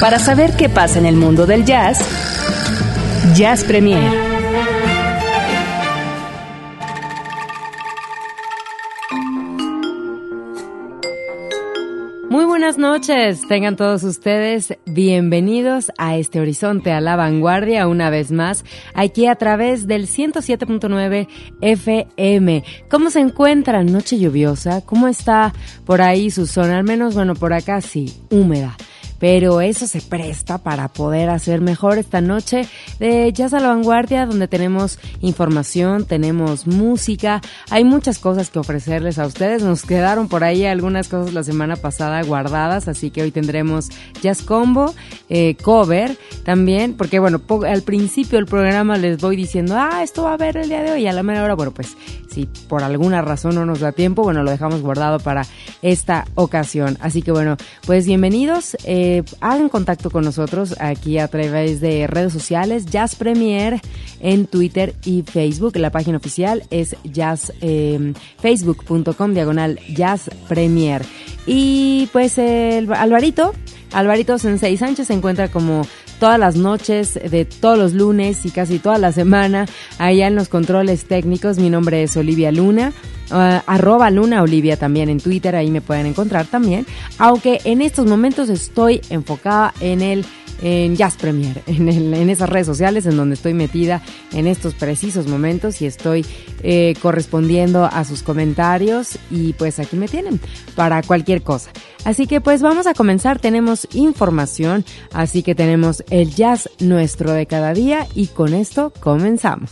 [0.00, 1.98] Para saber qué pasa en el mundo del jazz,
[3.34, 4.28] Jazz Premier.
[12.30, 18.30] Muy buenas noches, tengan todos ustedes bienvenidos a este horizonte a la vanguardia una vez
[18.30, 21.26] más, aquí a través del 107.9
[21.60, 22.64] FM.
[22.88, 23.86] ¿Cómo se encuentran?
[23.86, 25.52] Noche lluviosa, ¿cómo está
[25.84, 26.78] por ahí su zona?
[26.78, 28.76] Al menos, bueno, por acá sí, húmeda
[29.18, 32.66] pero eso se presta para poder hacer mejor esta noche
[32.98, 39.18] de Jazz a la Vanguardia, donde tenemos información, tenemos música, hay muchas cosas que ofrecerles
[39.18, 39.62] a ustedes.
[39.62, 43.88] Nos quedaron por ahí algunas cosas la semana pasada guardadas, así que hoy tendremos
[44.22, 44.94] Jazz Combo,
[45.28, 50.30] eh, cover también, porque bueno, al principio del programa les voy diciendo, ah, esto va
[50.30, 51.96] a haber el día de hoy, a la mera hora, bueno, pues
[52.30, 55.44] si por alguna razón no nos da tiempo, bueno, lo dejamos guardado para
[55.82, 56.96] esta ocasión.
[57.00, 57.56] Así que bueno,
[57.86, 58.76] pues bienvenidos.
[58.84, 59.07] Eh,
[59.40, 63.80] hagan contacto con nosotros aquí a través de redes sociales, Jazz Premier
[64.20, 65.76] en Twitter y Facebook.
[65.76, 71.02] La página oficial es jazz, eh, facebook.com diagonal Jazz Premier.
[71.50, 73.54] Y pues el Alvarito,
[73.92, 75.80] Alvarito Sensei Sánchez se encuentra como
[76.20, 79.64] todas las noches de todos los lunes y casi toda la semana
[79.98, 81.58] allá en los controles técnicos.
[81.58, 82.92] Mi nombre es Olivia Luna.
[83.30, 86.86] Uh, arroba Luna Olivia también en Twitter, ahí me pueden encontrar también.
[87.18, 90.26] Aunque en estos momentos estoy enfocada en el
[90.62, 95.26] en Jazz Premier, en, en esas redes sociales en donde estoy metida en estos precisos
[95.26, 96.24] momentos y estoy
[96.62, 100.40] eh, correspondiendo a sus comentarios y pues aquí me tienen
[100.74, 101.70] para cualquier cosa.
[102.04, 107.46] Así que pues vamos a comenzar, tenemos información, así que tenemos el jazz nuestro de
[107.46, 109.70] cada día y con esto comenzamos.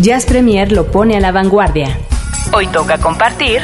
[0.00, 1.98] Jazz Premier lo pone a la vanguardia.
[2.52, 3.60] Hoy toca compartir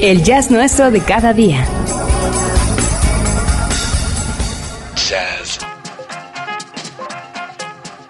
[0.00, 1.66] el jazz nuestro de cada día.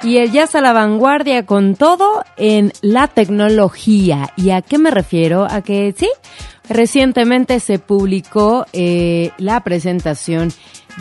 [0.03, 4.31] Y el jazz a la vanguardia con todo en la tecnología.
[4.37, 5.47] ¿Y a qué me refiero?
[5.49, 6.09] A que sí,
[6.71, 10.53] recientemente se publicó eh, la presentación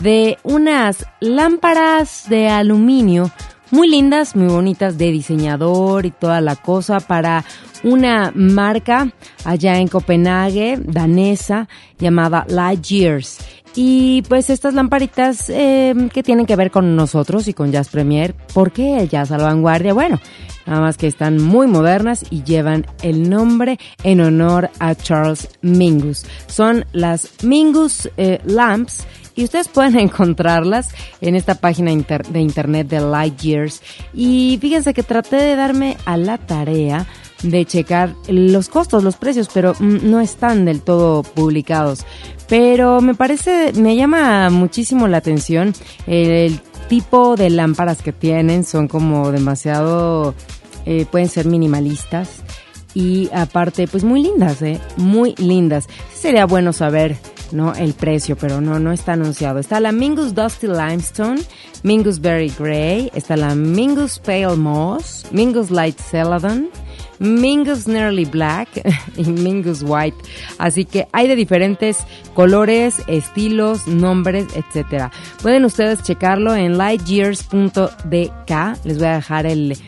[0.02, 3.30] de unas lámparas de aluminio
[3.70, 7.44] muy lindas, muy bonitas de diseñador y toda la cosa para
[7.82, 9.12] una marca
[9.44, 11.68] allá en Copenhague, danesa,
[11.98, 13.38] llamada Light Years.
[13.74, 18.34] Y pues estas lamparitas eh, que tienen que ver con nosotros y con Jazz Premier.
[18.52, 19.92] ¿Por qué el jazz a vanguardia?
[19.92, 20.20] Bueno,
[20.66, 26.26] nada más que están muy modernas y llevan el nombre en honor a Charles Mingus.
[26.48, 30.88] Son las Mingus eh, Lamps y ustedes pueden encontrarlas
[31.20, 33.82] en esta página de internet de Light Years.
[34.12, 37.06] Y fíjense que traté de darme a la tarea
[37.42, 42.04] de checar los costos, los precios, pero mm, no están del todo publicados.
[42.48, 45.72] Pero me parece, me llama muchísimo la atención
[46.06, 50.34] el, tipo de lámparas que tienen, son como demasiado,
[50.86, 52.42] eh, pueden ser minimalistas
[52.94, 55.86] y aparte pues muy lindas, eh, muy lindas.
[56.12, 57.16] Sería bueno saber
[57.52, 57.74] ¿no?
[57.74, 59.58] El precio, pero no, no está anunciado.
[59.58, 61.40] Está la Mingus Dusty Limestone,
[61.82, 66.70] Mingus Berry Grey, está la Mingus Pale Moss, Mingus Light Celadon,
[67.20, 68.68] Mingus Nearly Black
[69.16, 70.18] y Mingus White.
[70.58, 71.98] Así que hay de diferentes
[72.34, 75.12] colores, estilos, nombres, etcétera.
[75.40, 78.50] Pueden ustedes checarlo en lightyears.dk.
[78.84, 79.78] Les voy a dejar el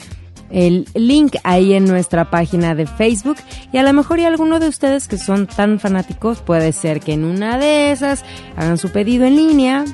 [0.52, 3.38] el link ahí en nuestra página de Facebook
[3.72, 7.14] y a lo mejor y alguno de ustedes que son tan fanáticos puede ser que
[7.14, 8.22] en una de esas
[8.56, 9.84] hagan su pedido en línea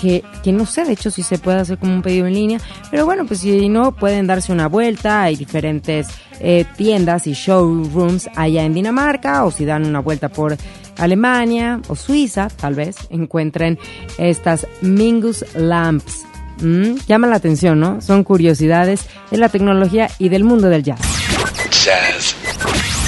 [0.00, 2.60] que, que, no sé, de hecho si se puede hacer como un pedido en línea,
[2.90, 6.08] pero bueno, pues si no, pueden darse una vuelta, hay diferentes
[6.40, 10.56] eh, tiendas y showrooms allá en Dinamarca, o si dan una vuelta por
[10.98, 13.78] Alemania o Suiza, tal vez encuentren
[14.18, 16.26] estas Mingus Lamps
[16.60, 18.00] Mm, llama la atención, ¿no?
[18.00, 21.00] Son curiosidades de la tecnología y del mundo del jazz.
[21.84, 22.36] Jazz.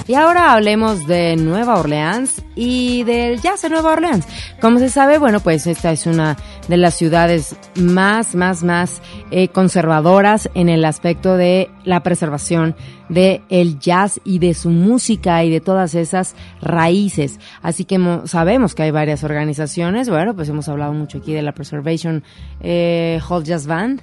[0.07, 4.27] Y ahora hablemos de Nueva Orleans y del jazz en Nueva Orleans.
[4.61, 6.37] Como se sabe, bueno, pues esta es una
[6.69, 12.77] de las ciudades más, más, más eh, conservadoras en el aspecto de la preservación
[13.09, 17.39] de el jazz y de su música y de todas esas raíces.
[17.61, 21.53] Así que sabemos que hay varias organizaciones, bueno, pues hemos hablado mucho aquí de la
[21.53, 22.25] Preservation
[22.61, 24.01] eh, Hall Jazz Band.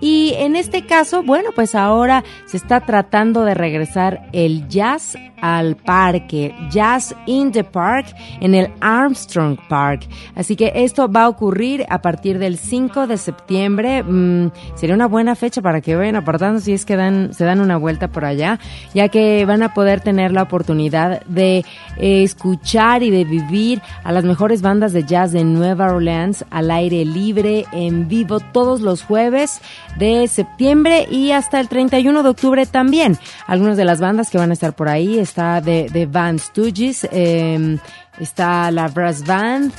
[0.00, 5.76] Y en este caso, bueno, pues ahora se está tratando de regresar el jazz al
[5.76, 7.91] parque, Jazz in the Park,
[8.40, 10.08] en el Armstrong Park.
[10.34, 14.02] Así que esto va a ocurrir a partir del 5 de septiembre.
[14.02, 17.60] Mm, sería una buena fecha para que vayan apartando si es que dan, se dan
[17.60, 18.58] una vuelta por allá,
[18.94, 21.64] ya que van a poder tener la oportunidad de
[21.98, 26.70] eh, escuchar y de vivir a las mejores bandas de jazz de Nueva Orleans al
[26.70, 29.60] aire libre, en vivo, todos los jueves
[29.98, 33.18] de septiembre y hasta el 31 de octubre también.
[33.46, 37.08] Algunas de las bandas que van a estar por ahí está de, de Van Stooges,
[37.10, 37.78] em,
[38.18, 39.72] está la Brass Band,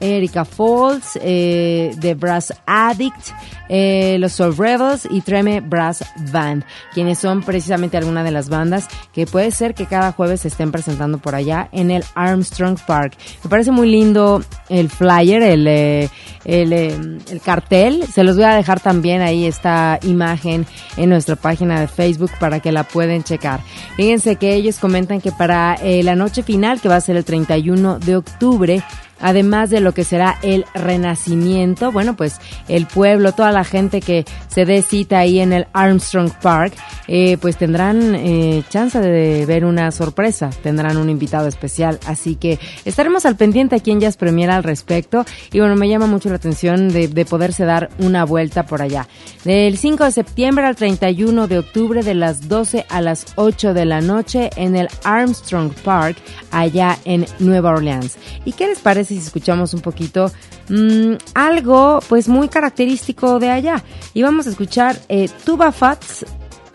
[0.00, 3.30] Erika Falls, eh, The Brass Addict,
[3.68, 8.88] eh, los Soul Rebels y Treme Brass Band, quienes son precisamente algunas de las bandas
[9.12, 13.16] que puede ser que cada jueves se estén presentando por allá en el Armstrong Park.
[13.42, 16.08] Me parece muy lindo el flyer, el, eh,
[16.44, 18.04] el, el cartel.
[18.06, 20.66] Se los voy a dejar también ahí esta imagen
[20.96, 23.60] en nuestra página de Facebook para que la pueden checar.
[23.96, 27.98] Fíjense que ellos comentan que para la noche final, que va a ser el 31
[27.98, 28.82] de octubre,
[29.20, 31.92] además de lo que será el renacimiento.
[31.92, 36.30] Bueno, pues el pueblo, toda la gente que se dé cita ahí en el Armstrong
[36.42, 36.74] Park,
[37.08, 41.98] eh, pues tendrán eh, chance de ver una sorpresa, tendrán un invitado especial.
[42.06, 45.24] Así que estaremos al pendiente aquí en Jazz Premier al respecto.
[45.52, 49.08] Y bueno, me llama mucho la atención de, de poderse dar una vuelta por allá.
[49.44, 53.84] Del 5 de septiembre al 31 de octubre, de las 12 a las 8 de
[53.84, 56.16] la noche en el Armstrong Park,
[56.50, 58.16] allá en Nueva Orleans.
[58.44, 59.05] ¿Y qué les parece?
[59.06, 60.30] Si escuchamos un poquito
[60.68, 63.82] mmm, algo pues muy característico de allá.
[64.14, 66.26] Y vamos a escuchar eh, Tuba Fats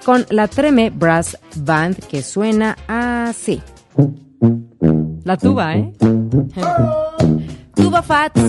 [0.04, 3.62] con la Treme Brass Band que suena así.
[5.24, 5.94] La tuba, ¿eh?
[7.76, 8.42] tuba Fats.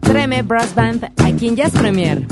[0.00, 2.26] Treme Brass Band aquí en Jazz Premier.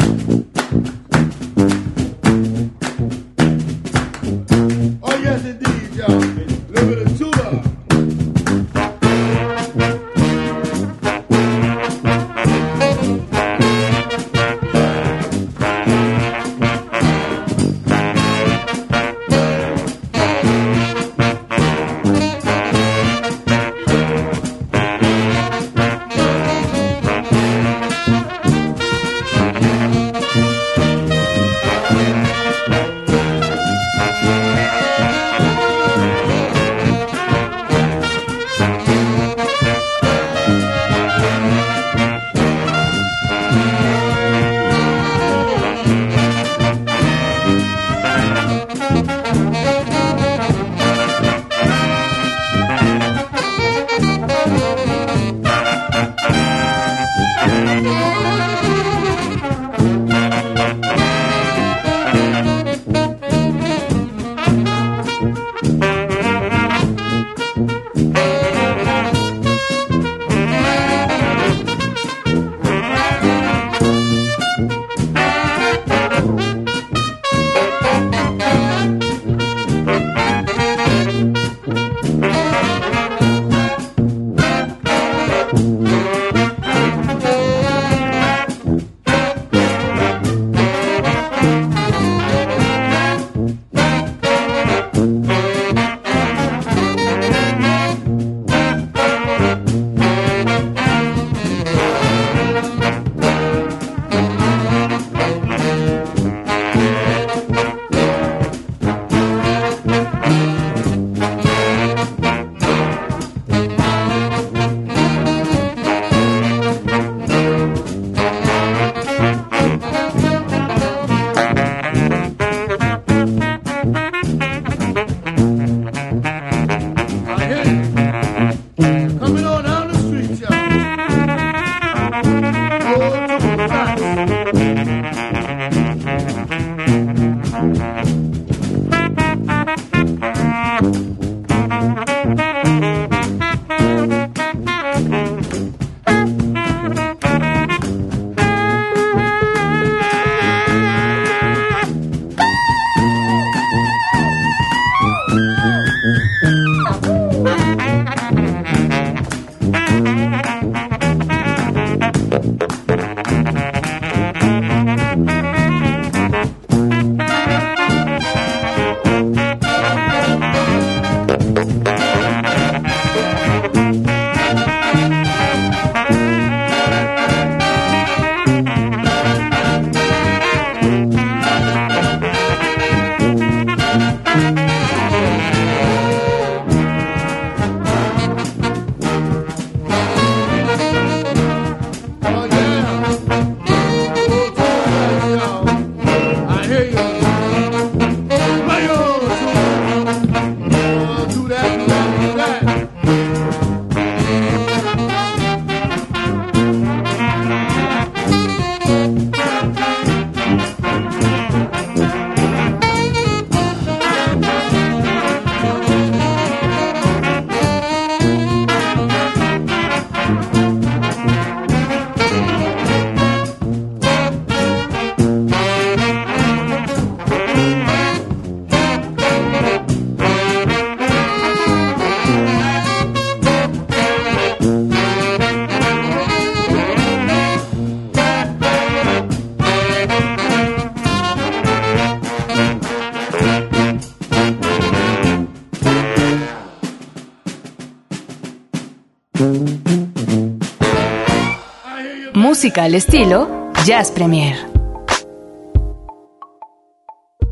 [252.67, 254.57] Música al estilo Jazz Premier.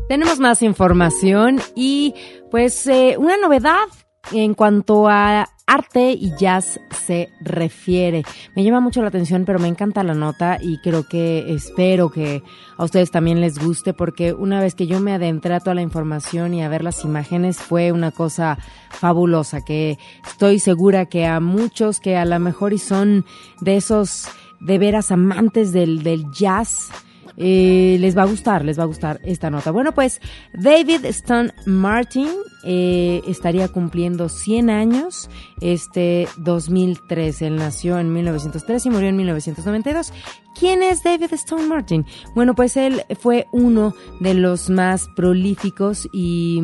[0.09, 2.13] Tenemos más información y
[2.51, 3.85] pues eh, una novedad
[4.33, 8.23] en cuanto a arte y jazz se refiere.
[8.57, 12.43] Me llama mucho la atención, pero me encanta la nota y creo que espero que
[12.77, 15.81] a ustedes también les guste porque una vez que yo me adentré a toda la
[15.81, 18.57] información y a ver las imágenes fue una cosa
[18.89, 23.23] fabulosa que estoy segura que a muchos que a lo mejor y son
[23.61, 24.27] de esos
[24.59, 26.89] de veras amantes del, del jazz,
[27.37, 29.71] eh, les va a gustar, les va a gustar esta nota.
[29.71, 30.21] Bueno, pues
[30.53, 32.29] David Stone Martin
[32.63, 37.41] eh, estaría cumpliendo 100 años este 2003.
[37.41, 40.13] Él nació en 1903 y murió en 1992.
[40.57, 42.05] ¿Quién es David Stone Martin?
[42.33, 46.61] Bueno, pues él fue uno de los más prolíficos y,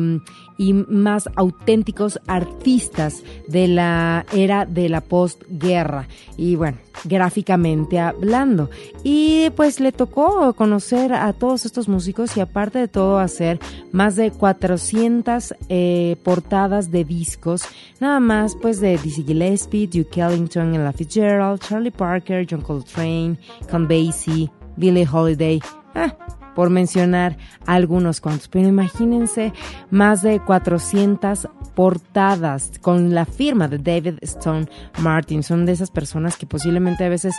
[0.62, 6.06] y más auténticos artistas de la era de la postguerra.
[6.36, 8.70] Y bueno, gráficamente hablando.
[9.02, 13.58] Y pues le tocó conocer a todos estos músicos y aparte de todo hacer
[13.90, 17.64] más de 400 eh, portadas de discos,
[17.98, 23.36] nada más pues de Dizzy Gillespie, Duke Ellington, Ella Fitzgerald, Charlie Parker, John Coltrane,
[23.68, 25.60] Con Basie, Billie Holiday.
[25.94, 26.14] Ah,
[26.54, 28.48] por mencionar algunos cuantos.
[28.48, 29.52] Pero imagínense
[29.90, 34.68] más de 400 portadas con la firma de David Stone
[35.00, 35.42] Martin.
[35.42, 37.34] Son de esas personas que posiblemente a veces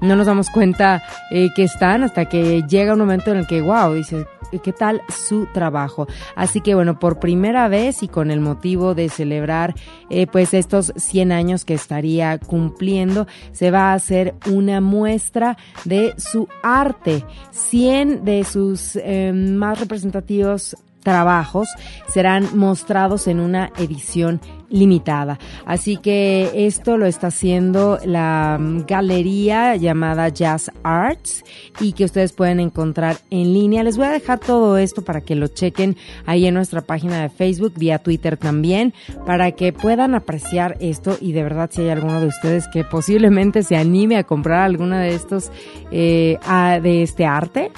[0.00, 3.62] no nos damos cuenta eh, que están hasta que llega un momento en el que,
[3.62, 4.26] wow, dices,
[4.58, 6.06] ¿qué tal su trabajo?
[6.34, 9.74] Así que bueno, por primera vez y con el motivo de celebrar
[10.10, 16.14] eh, pues estos 100 años que estaría cumpliendo, se va a hacer una muestra de
[16.16, 17.24] su arte.
[17.50, 21.68] 100 de sus eh, más representativos trabajos
[22.08, 25.38] serán mostrados en una edición limitada.
[25.64, 31.44] Así que esto lo está haciendo la mm, galería llamada Jazz Arts
[31.80, 33.82] y que ustedes pueden encontrar en línea.
[33.82, 37.28] Les voy a dejar todo esto para que lo chequen ahí en nuestra página de
[37.28, 38.94] Facebook, vía Twitter también,
[39.24, 43.62] para que puedan apreciar esto y de verdad si hay alguno de ustedes que posiblemente
[43.62, 45.50] se anime a comprar alguna de estos
[45.90, 46.38] eh,
[46.82, 47.70] de este arte,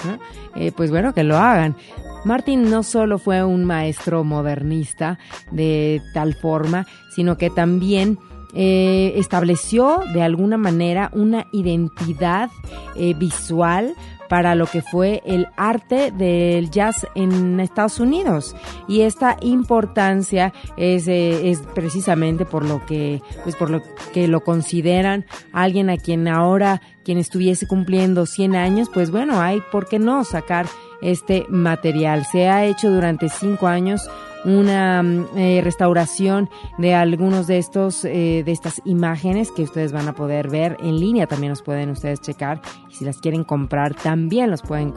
[0.57, 1.77] eh, pues bueno, que lo hagan.
[2.25, 5.19] Martin no solo fue un maestro modernista
[5.51, 6.78] de tal forma,
[7.11, 8.19] sino que también
[8.55, 12.51] eh, estableció de alguna manera una identidad
[12.97, 13.95] eh, visual
[14.31, 18.57] para lo que fue el arte del jazz en Estados Unidos
[18.87, 23.83] y esta importancia es, eh, es precisamente por lo que pues por lo
[24.13, 29.63] que lo consideran alguien a quien ahora quien estuviese cumpliendo 100 años pues bueno hay
[29.73, 30.67] por qué no sacar
[31.01, 32.25] este material.
[32.25, 34.09] Se ha hecho durante cinco años
[34.49, 40.09] una mm, eh, restauración de algunos de estos eh, de estas imágenes que ustedes van
[40.09, 41.27] a poder ver en línea.
[41.27, 42.61] También los pueden ustedes checar.
[42.91, 44.93] Y si las quieren comprar también los pueden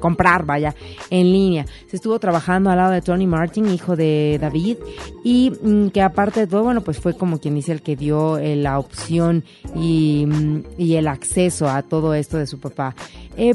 [0.00, 0.74] comprar vaya
[1.10, 1.66] en línea.
[1.86, 4.78] Se estuvo trabajando al lado de Tony Martin hijo de David.
[5.24, 8.38] Y mm, que aparte de todo bueno pues fue como quien dice el que dio
[8.38, 12.94] eh, la opción mm, y, el acceso a todo esto de su papá.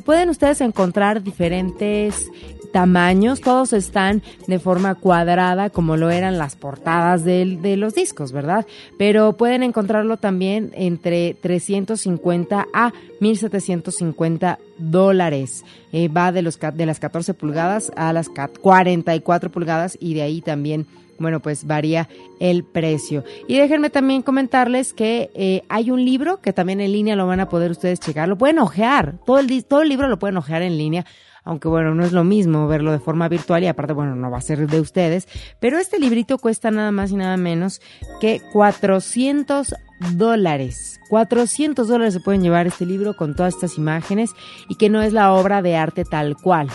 [0.05, 2.31] Pueden ustedes encontrar diferentes
[2.71, 8.31] tamaños, todos están de forma cuadrada como lo eran las portadas de, de los discos,
[8.31, 8.65] ¿verdad?
[8.97, 15.63] Pero pueden encontrarlo también entre 350 a 1750 dólares.
[15.91, 20.41] Eh, va de, los, de las 14 pulgadas a las 44 pulgadas y de ahí
[20.41, 20.87] también
[21.19, 22.07] bueno, pues varía
[22.39, 23.23] el precio.
[23.47, 27.39] Y déjenme también comentarles que eh, hay un libro que también en línea lo van
[27.39, 30.61] a poder ustedes checar, lo pueden ojear, todo el, todo el libro lo pueden ojear
[30.61, 31.05] en línea
[31.47, 34.37] aunque bueno, no es lo mismo verlo de forma virtual y aparte, bueno, no va
[34.37, 37.81] a ser de ustedes, pero este librito cuesta nada más y nada menos
[38.19, 39.73] que 400
[40.13, 40.99] dólares.
[41.09, 44.31] 400 dólares se pueden llevar este libro con todas estas imágenes
[44.67, 46.69] y que no es la obra de arte tal cual.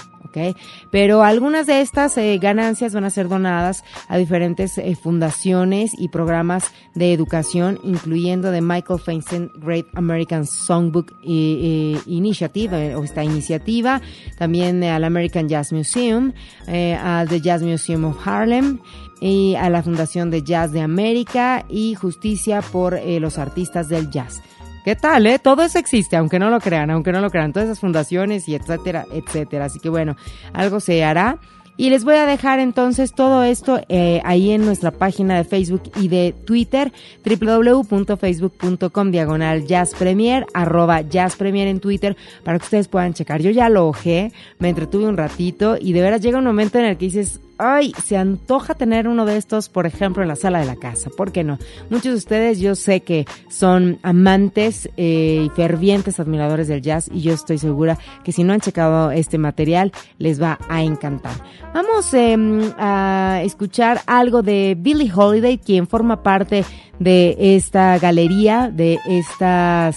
[0.90, 6.08] Pero algunas de estas eh, ganancias van a ser donadas a diferentes eh, fundaciones y
[6.08, 14.00] programas de educación, incluyendo de Michael Feinstein Great American Songbook eh, Initiative, o esta iniciativa,
[14.38, 16.32] también al American Jazz Museum,
[16.66, 18.78] al The Jazz Museum of Harlem,
[19.22, 24.42] y a la Fundación de Jazz de América y Justicia por los Artistas del Jazz.
[24.84, 25.38] ¿Qué tal, eh?
[25.38, 27.52] Todo eso existe, aunque no lo crean, aunque no lo crean.
[27.52, 29.66] Todas esas fundaciones y etcétera, etcétera.
[29.66, 30.16] Así que bueno,
[30.52, 31.38] algo se hará.
[31.76, 35.82] Y les voy a dejar entonces todo esto eh, ahí en nuestra página de Facebook
[35.96, 36.92] y de Twitter,
[37.24, 43.40] www.facebook.com diagonal jazzpremier, arroba jazzpremier en Twitter, para que ustedes puedan checar.
[43.40, 46.84] Yo ya lo ojé, me entretuve un ratito y de veras llega un momento en
[46.84, 50.58] el que dices, ay, se antoja tener uno de estos, por ejemplo, en la sala
[50.58, 51.10] de la casa.
[51.16, 51.58] ¿Por qué no?
[51.90, 57.20] Muchos de ustedes yo sé que son amantes eh, y fervientes admiradores del jazz y
[57.20, 61.34] yo estoy segura que si no han checado este material les va a encantar.
[61.72, 66.64] Vamos em, a escuchar algo de Billie Holiday, quien forma parte
[66.98, 69.96] de esta galería, de estas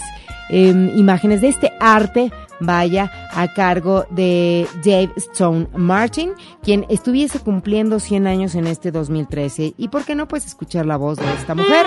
[0.49, 6.33] em, imágenes, de este arte vaya a cargo de Dave Stone Martin,
[6.63, 9.73] quien estuviese cumpliendo 100 años en este 2013.
[9.77, 11.85] ¿Y por qué no puedes escuchar la voz de esta mujer?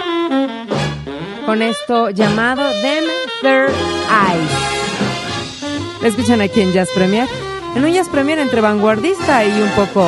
[1.46, 3.04] Con esto llamado Them
[3.40, 3.72] Third
[4.10, 4.78] Eyes.
[6.02, 7.26] La escuchan aquí en Jazz Premier.
[7.74, 10.04] En un Jazz Premier entre vanguardista y un poco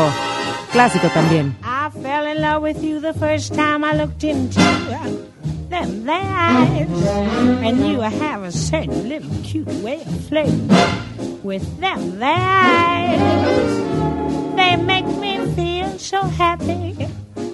[0.71, 1.57] clásico también.
[1.63, 4.61] I fell in love with you the first time I looked into
[5.69, 6.89] them eyes.
[7.63, 10.69] And you have a certain little cute way of flirting
[11.43, 13.21] with them eyes.
[14.57, 17.09] They make me feel so happy.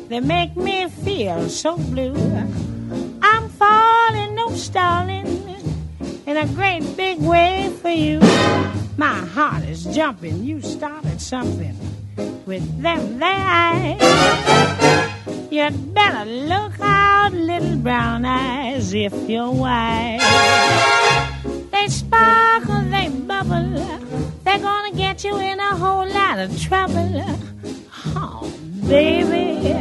[0.09, 2.15] They make me feel so blue.
[3.23, 5.27] I'm falling, no stalling,
[6.27, 8.21] in a great big way for you.
[8.97, 10.45] My heart is jumping.
[10.45, 11.77] You started something
[12.17, 14.01] with them their eyes.
[15.51, 20.21] You'd better look out, little brown eyes, if you're wise.
[21.73, 23.71] They sparkle, they bubble,
[24.45, 27.25] they're gonna get you in a whole lot of trouble.
[28.17, 28.53] Oh,
[28.89, 29.73] baby,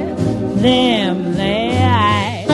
[0.62, 2.45] them their eyes.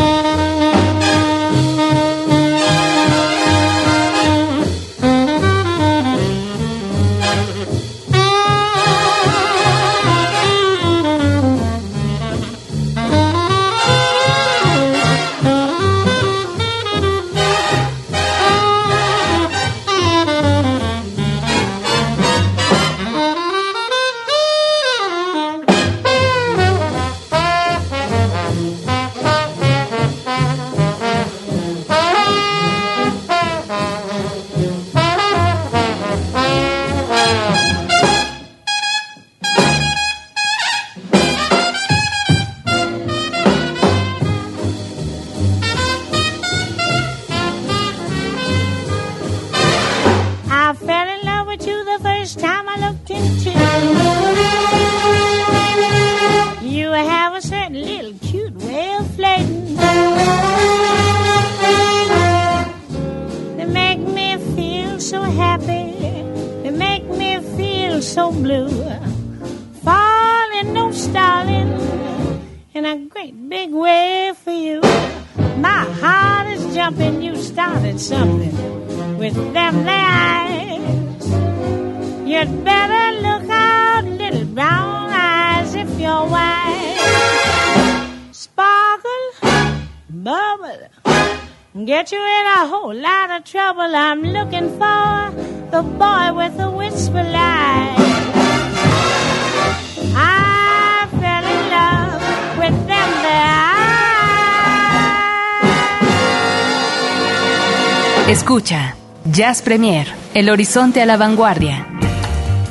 [109.41, 111.87] Jazz Premier, el horizonte a la vanguardia.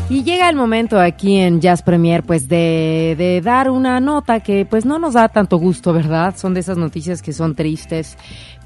[0.08, 4.64] Y llega el momento aquí en Jazz Premier, pues de, de dar una nota que
[4.64, 6.36] pues no nos da tanto gusto, ¿verdad?
[6.36, 8.16] Son de esas noticias que son tristes,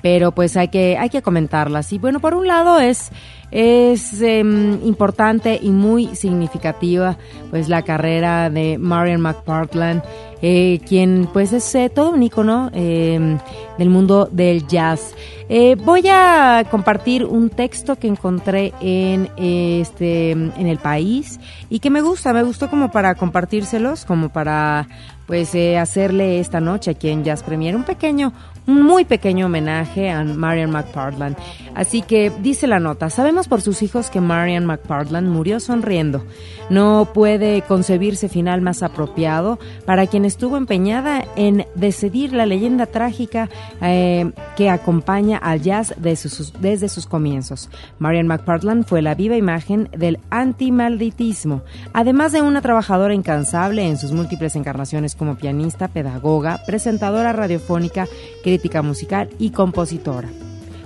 [0.04, 1.90] pero pues hay que, hay que comentarlas.
[1.94, 3.10] Y bueno, por un lado es,
[3.50, 7.16] es em, importante y muy significativa
[7.48, 10.02] pues la carrera de Marian McPartland,
[10.42, 13.38] eh, quien pues es eh, todo un ícono eh,
[13.78, 15.14] del mundo del jazz.
[15.48, 21.40] Eh, voy a compartir un texto que encontré en este en el país
[21.70, 24.86] y que me gusta, me gustó como para compartírselos, como para
[25.26, 28.34] pues hacerle esta noche aquí en Jazz Premier un pequeño,
[28.66, 31.36] un muy pequeño homenaje a Marian McPartland.
[31.74, 36.24] Así que dice la nota, sabemos por sus hijos que Marian McPartland murió sonriendo.
[36.70, 43.50] No puede concebirse final más apropiado para quien estuvo empeñada en decidir la leyenda trágica
[43.82, 47.68] eh, que acompaña al jazz desde sus, desde sus comienzos.
[47.98, 54.12] Marian McPartland fue la viva imagen del antimalditismo, además de una trabajadora incansable en sus
[54.12, 58.06] múltiples encarnaciones como pianista, pedagoga, presentadora radiofónica,
[58.54, 60.28] crítica musical y compositora.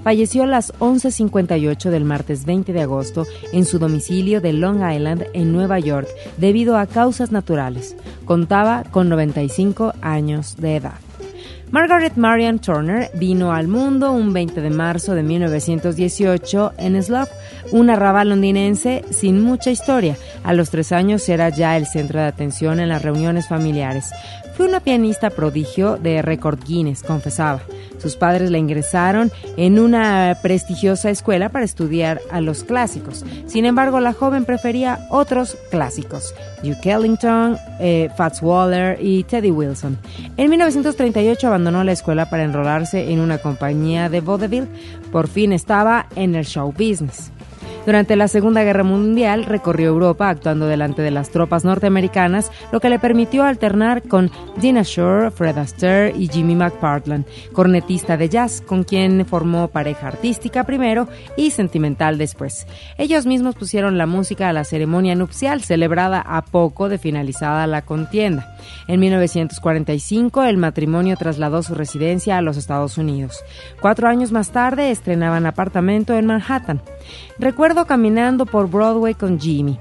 [0.02, 5.26] Falleció a las 11.58 del martes 20 de agosto en su domicilio de Long Island,
[5.34, 7.94] en Nueva York, debido a causas naturales.
[8.24, 10.94] Contaba con 95 años de edad.
[11.70, 17.28] Margaret Marian Turner vino al mundo un 20 de marzo de 1918 en Slop,
[17.72, 20.16] una arrabal londinense sin mucha historia.
[20.44, 24.10] A los tres años era ya el centro de atención en las reuniones familiares.
[24.58, 27.60] Fue una pianista prodigio de récord Guinness, confesaba.
[27.98, 33.24] Sus padres la ingresaron en una prestigiosa escuela para estudiar a los clásicos.
[33.46, 39.96] Sin embargo, la joven prefería otros clásicos, Duke Ellington, eh, Fats Waller y Teddy Wilson.
[40.36, 44.66] En 1938 abandonó la escuela para enrolarse en una compañía de vaudeville.
[45.12, 47.30] Por fin estaba en el show business.
[47.86, 52.90] Durante la Segunda Guerra Mundial recorrió Europa actuando delante de las tropas norteamericanas, lo que
[52.90, 58.84] le permitió alternar con Dina Shore, Fred Astaire y Jimmy McPartland, cornetista de jazz, con
[58.84, 62.66] quien formó pareja artística primero y sentimental después.
[62.98, 67.82] Ellos mismos pusieron la música a la ceremonia nupcial celebrada a poco de finalizada la
[67.82, 68.56] contienda.
[68.86, 73.44] En 1945 el matrimonio trasladó su residencia a los Estados Unidos.
[73.80, 76.82] Cuatro años más tarde estrenaban apartamento en Manhattan.
[77.68, 79.78] Recuerdo caminando por Broadway con Jimmy.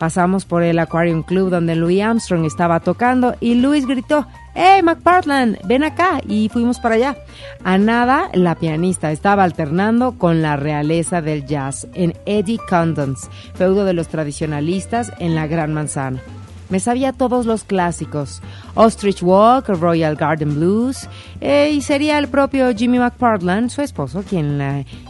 [0.00, 5.58] Pasamos por el Aquarium Club donde Louis Armstrong estaba tocando y Louis gritó, ¡Hey, McPartland,
[5.66, 6.22] ven acá!
[6.26, 7.16] Y fuimos para allá.
[7.62, 13.84] A nada, la pianista estaba alternando con la realeza del jazz en Eddie Condon's, feudo
[13.84, 16.22] de los tradicionalistas en la Gran Manzana.
[16.68, 18.42] Me sabía todos los clásicos,
[18.74, 21.08] Ostrich Walk, Royal Garden Blues,
[21.40, 24.58] eh, y sería el propio Jimmy McPartland, su esposo, quien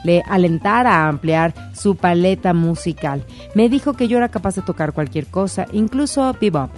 [0.04, 3.24] le alentara a ampliar su paleta musical.
[3.54, 6.70] Me dijo que yo era capaz de tocar cualquier cosa, incluso bebop.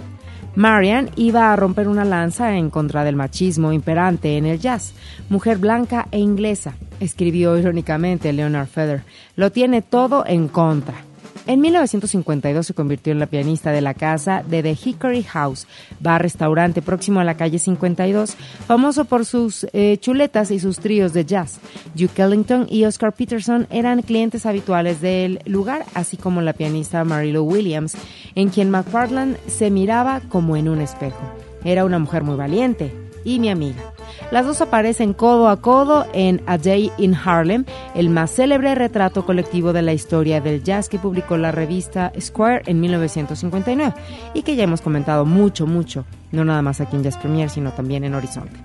[0.55, 4.93] Marian iba a romper una lanza en contra del machismo imperante en el jazz.
[5.29, 9.03] Mujer blanca e inglesa, escribió irónicamente Leonard Feather.
[9.35, 11.08] Lo tiene todo en contra.
[11.47, 15.67] En 1952 se convirtió en la pianista de la casa de The Hickory House,
[15.99, 18.35] bar-restaurante próximo a la calle 52,
[18.67, 21.59] famoso por sus eh, chuletas y sus tríos de jazz.
[21.95, 27.45] Duke Ellington y Oscar Peterson eran clientes habituales del lugar, así como la pianista Marilou
[27.45, 27.95] Williams,
[28.35, 31.21] en quien McFarland se miraba como en un espejo.
[31.63, 33.93] Era una mujer muy valiente y mi amiga.
[34.31, 39.25] Las dos aparecen codo a codo en A Day in Harlem, el más célebre retrato
[39.25, 43.93] colectivo de la historia del jazz que publicó la revista Square en 1959
[44.33, 47.71] y que ya hemos comentado mucho, mucho, no nada más aquí en Jazz Premier, sino
[47.71, 48.59] también en Horizonte.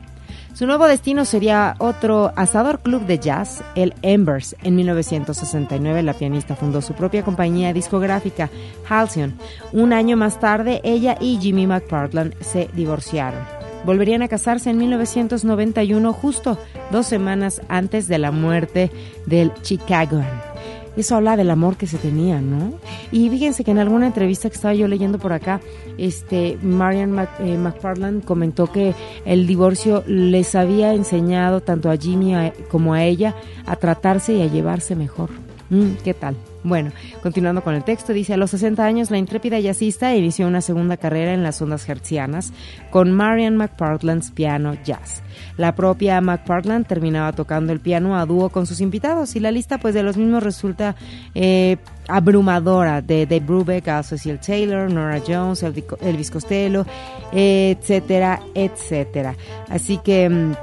[0.55, 4.55] Su nuevo destino sería otro asador club de jazz, el Embers.
[4.63, 8.51] En 1969 la pianista fundó su propia compañía discográfica,
[8.89, 9.35] Halcyon.
[9.73, 13.54] Un año más tarde, ella y Jimmy McPartland se divorciaron
[13.85, 16.59] volverían a casarse en 1991, justo
[16.91, 18.91] dos semanas antes de la muerte
[19.27, 20.55] del Chicagoan.
[20.97, 22.75] Eso habla del amor que se tenía, ¿no?
[23.11, 25.61] Y fíjense que en alguna entrevista que estaba yo leyendo por acá,
[25.99, 28.95] este Marian eh, McFarland comentó que
[29.25, 32.35] el divorcio les había enseñado tanto a Jimmy
[32.71, 33.35] como a ella
[33.67, 35.31] a tratarse y a llevarse mejor.
[35.71, 36.37] Mm, ¿Qué tal?
[36.65, 40.63] Bueno, continuando con el texto, dice, a los 60 años la intrépida jazzista inició una
[40.63, 42.55] segunda carrera en las ondas hertzianas
[42.91, 45.23] con Marian McPartland's Piano Jazz.
[45.59, 49.77] La propia McPartland terminaba tocando el piano a dúo con sus invitados y la lista
[49.77, 50.97] pues de los mismos resulta
[51.35, 51.77] eh,
[52.09, 56.87] abrumadora de Dave Brubeck a Cecil Taylor, Nora Jones, Elvis Costello,
[57.31, 59.37] etcétera, etcétera.
[59.69, 60.55] Así que...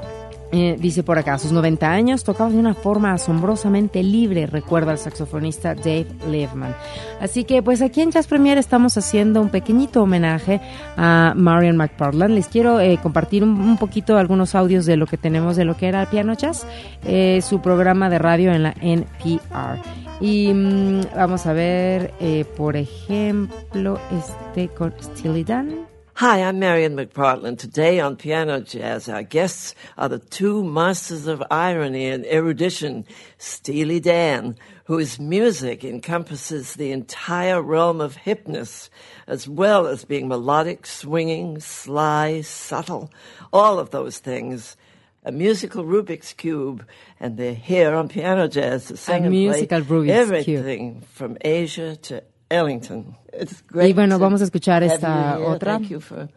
[0.54, 4.92] Eh, dice por acá, a sus 90 años tocaba de una forma asombrosamente libre, recuerda
[4.92, 6.76] el saxofonista Dave Liebman.
[7.22, 10.60] Así que pues aquí en Jazz Premier estamos haciendo un pequeñito homenaje
[10.98, 12.34] a Marian McPartland.
[12.34, 15.88] Les quiero eh, compartir un, poquito algunos audios de lo que tenemos de lo que
[15.88, 16.66] era el Piano Jazz,
[17.06, 19.80] eh, su programa de radio en la NPR.
[20.20, 22.12] Y mm, vamos a ver,
[22.58, 25.91] por ejemplo, este con Steely Dan.
[26.22, 27.58] Hi, I'm Marian McPartland.
[27.58, 33.04] Today on Piano Jazz, our guests are the two masters of irony and erudition,
[33.38, 38.88] Steely Dan, whose music encompasses the entire realm of hipness,
[39.26, 43.10] as well as being melodic, swinging, sly, subtle,
[43.52, 44.76] all of those things.
[45.24, 46.86] A musical Rubik's Cube,
[47.18, 51.04] and they're here on Piano Jazz to sing a and play Rubik's everything Cube.
[51.08, 53.16] from Asia to Ellington.
[53.32, 56.28] It's Y great bueno, to vamos a escuchar esta otra Thank you for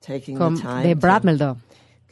[0.00, 1.56] taking con, the time de Brad Meldau,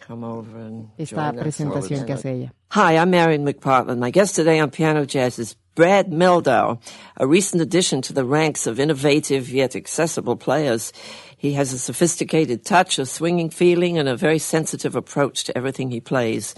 [0.01, 2.53] come over and esta presentación que hace ella.
[2.71, 3.99] Hi, I'm Marion McPartland.
[3.99, 6.81] My guest today on Piano Jazz is Brad Meldau,
[7.17, 10.93] a recent addition to the ranks of innovative yet accessible players.
[11.37, 15.90] He has a sophisticated touch, a swinging feeling, and a very sensitive approach to everything
[15.90, 16.55] he plays.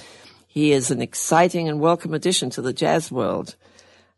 [0.46, 3.56] He is an exciting and welcome addition to the jazz world.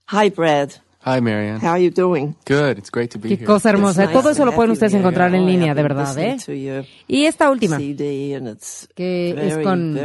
[0.07, 0.77] Hi, Brad.
[1.01, 1.61] Hi, Marianne.
[1.61, 2.35] How are you doing?
[2.45, 2.77] Good.
[2.79, 3.47] It's great to be Qué here.
[3.47, 4.03] cosa hermosa.
[4.03, 6.33] Nice Todo eso lo pueden ustedes encontrar en Oh, línea, de verdad, ¿eh?
[6.35, 9.97] listening to your Y esta última, que very, es con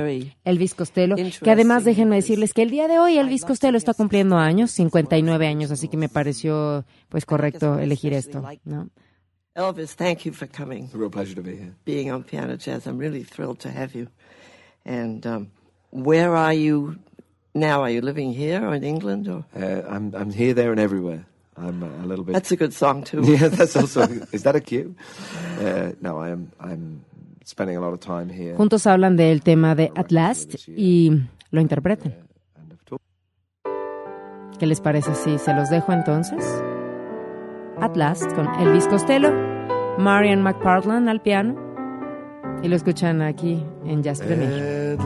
[0.45, 4.37] Elvis Costello, que además déjenme decirles que el día de hoy Elvis Costello está cumpliendo
[4.37, 8.89] años, 59 años, así que me pareció pues correcto elegir esto, ¿no?
[9.55, 11.73] Elvis, thank you for coming, It's a real pleasure to be here.
[11.85, 12.85] being on Piano Jazz.
[12.87, 14.07] I'm really thrilled to have you.
[14.85, 15.47] And um,
[15.91, 16.97] where are you
[17.53, 17.81] now?
[17.83, 19.27] Are you living here or in England?
[19.27, 21.25] Or Uh, I'm I'm here, there, and everywhere.
[21.55, 22.33] I'm uh, a little bit.
[22.33, 23.21] that's a good song too.
[23.23, 24.01] yeah, that's also.
[24.31, 24.95] is that a cue?
[25.59, 26.51] Uh, no, I am.
[26.59, 27.01] I'm
[27.45, 28.55] spending a lot of time here.
[28.57, 31.11] Juntos hablan del tema de At Last y
[31.51, 32.13] lo interpretan.
[32.85, 32.99] Talked-
[34.59, 36.43] ¿Qué les parece si se los dejo entonces?
[37.81, 39.31] At Last con Elvis Costello,
[39.97, 41.55] Marian McPartland al piano
[42.63, 44.97] y lo escuchan aquí en Jazz Premier.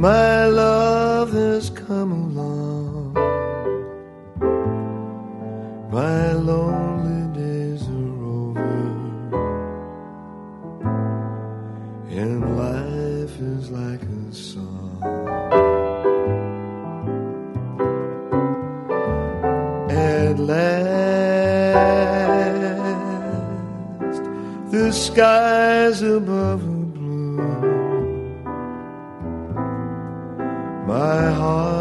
[0.00, 3.12] My love has come along.
[5.92, 8.72] My lonely days are over,
[12.08, 15.02] and life is like a song.
[19.90, 20.70] At last,
[24.70, 26.69] the skies above
[31.00, 31.79] My heart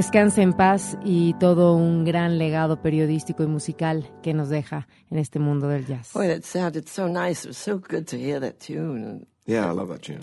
[0.00, 5.18] descanse en paz y todo un gran legado periodístico y musical que nos deja en
[5.18, 6.12] este mundo del jazz.
[6.14, 7.42] Boy, that sounded so nice.
[7.44, 9.26] It was so good to hear that tune.
[9.44, 10.20] Yeah, I love that tune.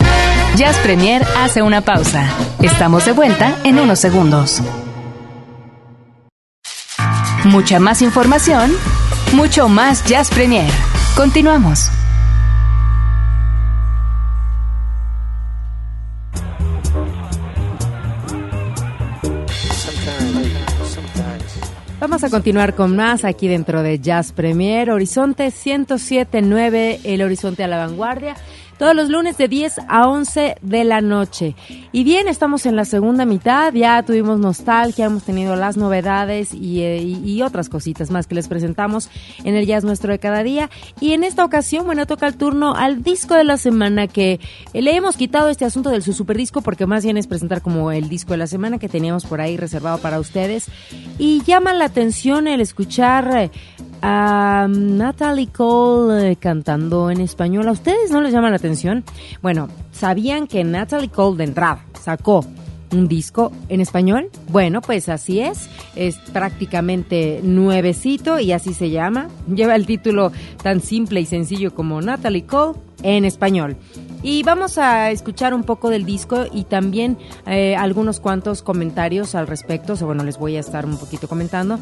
[0.56, 2.28] Jazz Premier hace una pausa.
[2.60, 4.63] Estamos de vuelta en unos segundos.
[7.46, 8.72] Mucha más información,
[9.34, 10.72] mucho más Jazz Premier.
[11.16, 11.92] Continuamos.
[22.10, 27.67] Vamos a continuar con más aquí dentro de Jazz Premier, Horizonte 1079, el horizonte a
[27.67, 28.38] la vanguardia
[28.78, 31.56] todos los lunes de 10 a 11 de la noche.
[31.92, 36.82] Y bien, estamos en la segunda mitad, ya tuvimos nostalgia, hemos tenido las novedades y,
[36.82, 39.10] eh, otras cositas más que les presentamos
[39.44, 40.70] en el Jazz Nuestro de cada día.
[41.00, 44.40] Y en esta ocasión, bueno, toca el turno al disco de la semana que
[44.74, 47.92] le hemos quitado este asunto del su super disco porque más bien es presentar como
[47.92, 50.66] el disco de la semana que teníamos por ahí reservado para ustedes.
[51.18, 53.36] Y llama la atención el escuchar...
[53.38, 53.52] eh,
[54.02, 57.68] a Natalie Cole eh, cantando en español.
[57.68, 59.04] ¿A ustedes no les llama la atención?
[59.42, 62.46] Bueno, ¿sabían que Natalie Cole de entrada sacó
[62.92, 64.30] un disco en español?
[64.50, 65.70] Bueno, pues así es.
[65.96, 69.28] Es prácticamente nuevecito y así se llama.
[69.54, 70.32] Lleva el título
[70.62, 73.78] tan simple y sencillo como Natalie Cole en español.
[74.24, 79.46] Y vamos a escuchar un poco del disco y también eh, algunos cuantos comentarios al
[79.46, 79.94] respecto.
[79.94, 81.80] O sea, bueno, les voy a estar un poquito comentando.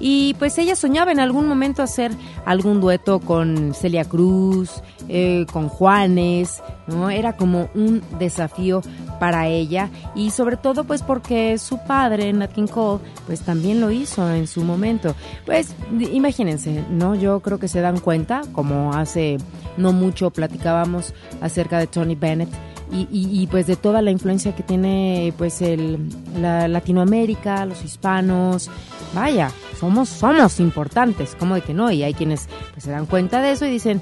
[0.00, 2.12] Y pues ella soñaba en algún momento hacer
[2.44, 7.10] algún dueto con Celia Cruz, eh, con Juanes, ¿no?
[7.10, 8.82] Era como un desafío
[9.18, 13.90] para ella y sobre todo pues porque su padre, Nat King Cole, pues también lo
[13.90, 15.14] hizo en su momento.
[15.44, 17.14] Pues imagínense, ¿no?
[17.14, 19.38] Yo creo que se dan cuenta, como hace
[19.76, 22.50] no mucho platicábamos acerca de Tony Bennett,
[22.92, 25.98] y, y- y, pues de toda la influencia que tiene pues el
[26.40, 28.70] la Latinoamérica, los hispanos,
[29.14, 33.40] vaya, somos somos importantes, como de que no, y hay quienes pues, se dan cuenta
[33.42, 34.00] de eso y dicen,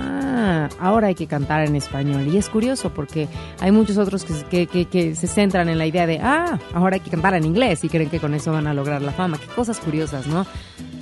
[0.00, 2.26] ah, ahora hay que cantar en español.
[2.32, 3.28] Y es curioso porque
[3.60, 7.00] hay muchos otros que, que, que- se centran en la idea de, ah, ahora hay
[7.00, 9.38] que cantar en inglés y creen que con eso van a lograr la fama.
[9.38, 10.46] Qué cosas curiosas, ¿no?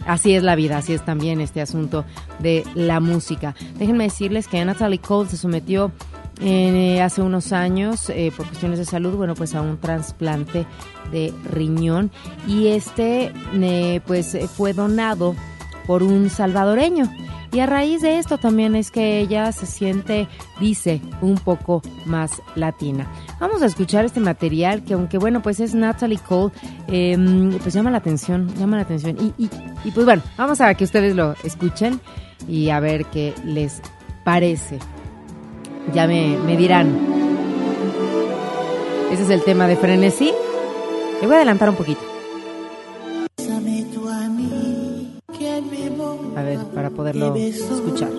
[0.07, 2.05] Así es la vida, así es también este asunto
[2.41, 3.55] de la música.
[3.79, 5.93] Déjenme decirles que Natalie Cole se sometió
[6.41, 10.67] eh, hace unos años eh, por cuestiones de salud, bueno, pues a un trasplante
[11.11, 12.11] de riñón
[12.47, 15.35] y este eh, pues eh, fue donado
[15.87, 17.11] por un salvadoreño.
[17.53, 20.27] Y a raíz de esto también es que ella se siente,
[20.59, 23.07] dice, un poco más latina.
[23.41, 26.51] Vamos a escuchar este material que aunque bueno, pues es Natalie Cole,
[26.89, 27.15] eh,
[27.63, 29.19] pues llama la atención, llama la atención.
[29.21, 29.51] Y, y,
[29.85, 32.01] y pues bueno, vamos a que ustedes lo escuchen
[32.49, 33.83] y a ver qué les
[34.25, 34.79] parece.
[35.95, 36.89] Ya me, me dirán.
[39.11, 40.33] Ese es el tema de Frenesí.
[41.21, 42.01] Le voy a adelantar un poquito.
[46.35, 48.11] A ver, para poderlo escuchar.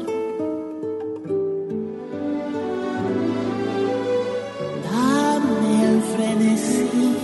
[4.84, 7.16] Dame el frenesí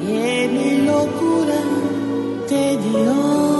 [0.00, 1.60] que mi locura
[2.48, 3.57] te dio.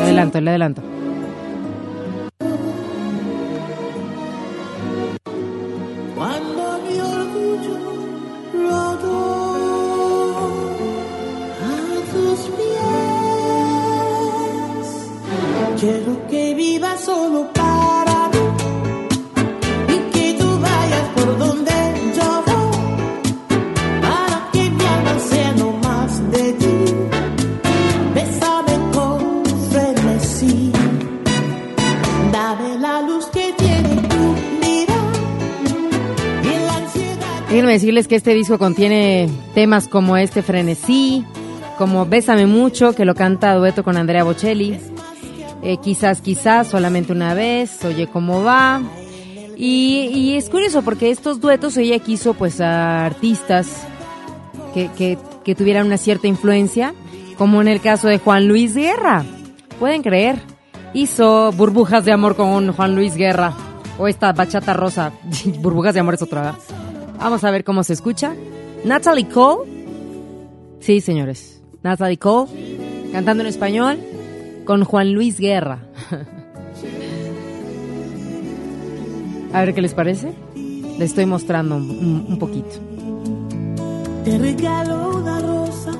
[0.00, 0.89] Adelanto, le adelanto.
[37.70, 41.24] Decirles que este disco contiene temas como este Frenesí,
[41.78, 44.76] como Bésame Mucho, que lo canta dueto con Andrea Bocelli,
[45.62, 48.82] eh, Quizás, quizás, solamente una vez, Oye cómo va.
[49.56, 53.86] Y, es curioso porque estos duetos ella quiso pues a artistas
[54.74, 55.18] que,
[55.54, 56.92] tuvieran una cierta influencia,
[57.38, 59.24] como en el caso de Juan Luis Guerra.
[59.78, 60.40] ¿Pueden creer?
[60.92, 63.52] Hizo Burbujas de Amor con Juan Luis Guerra.
[63.96, 65.12] O esta bachata rosa.
[65.60, 66.56] Burbujas de Amor es otra.
[67.20, 68.34] Vamos a ver cómo se escucha.
[68.82, 69.70] Natalie Cole.
[70.80, 71.62] Sí, señores.
[71.82, 72.48] Natalie Cole.
[73.12, 73.98] Cantando en español
[74.64, 75.80] con Juan Luis Guerra.
[79.52, 80.32] a ver qué les parece.
[80.54, 82.70] Les estoy mostrando un, poquito.
[84.24, 85.92] Te regalo una rosa,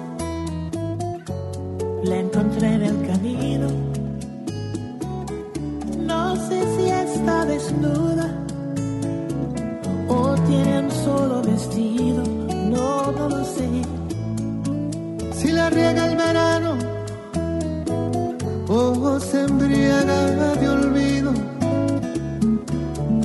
[2.04, 3.68] la encontré en el camino.
[6.06, 8.39] No sé si está desnuda
[10.10, 12.22] o tiene un solo vestido,
[12.74, 13.68] no, lo sé.
[15.38, 16.72] Si la riega el verano
[18.68, 20.20] o se embriaga
[20.60, 21.32] de olvido,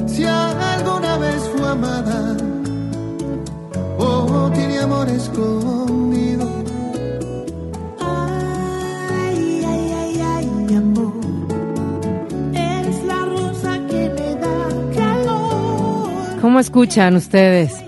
[0.06, 2.38] si alguna vez fue amada
[3.98, 6.46] o tiene amor escondido,
[16.56, 17.84] ¿Cómo escuchan ustedes?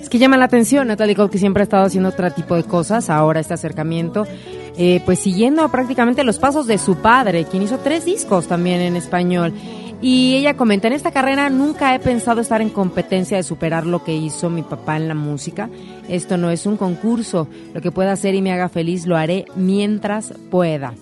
[0.00, 2.62] Es que llama la atención, Natalie Cole, que siempre ha estado haciendo otro tipo de
[2.62, 4.24] cosas, ahora este acercamiento,
[4.78, 8.94] eh, pues siguiendo prácticamente los pasos de su padre, quien hizo tres discos también en
[8.94, 9.52] español.
[10.00, 14.04] Y ella comenta, en esta carrera nunca he pensado estar en competencia de superar lo
[14.04, 15.68] que hizo mi papá en la música.
[16.08, 17.48] Esto no es un concurso.
[17.74, 20.94] Lo que pueda hacer y me haga feliz lo haré mientras pueda.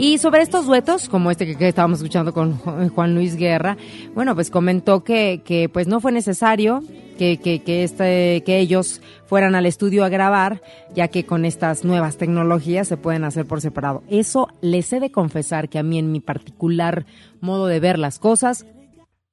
[0.00, 3.76] Y sobre estos duetos, como este que, estábamos escuchando con Ju- Juan Luis Guerra,
[4.14, 6.84] bueno, pues comentó que, que pues no fue necesario
[7.18, 10.62] que, que, que, este, que ellos fueran al estudio a grabar,
[10.94, 14.04] ya que con estas nuevas tecnologías se pueden hacer por separado.
[14.08, 17.04] Eso les he de confesar que a mí en mi particular
[17.40, 18.66] modo de ver las cosas,